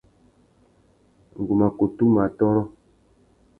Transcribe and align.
Ngu 1.39 1.53
mà 1.59 1.67
kutu 1.77 2.03
mù 2.13 2.19
atôrô. 2.25 2.61